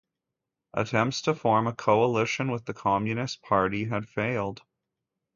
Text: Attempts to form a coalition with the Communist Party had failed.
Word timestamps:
Attempts 0.73 1.21
to 1.21 1.35
form 1.35 1.67
a 1.67 1.73
coalition 1.75 2.49
with 2.49 2.65
the 2.65 2.73
Communist 2.73 3.43
Party 3.43 3.85
had 3.85 4.09
failed. 4.09 4.63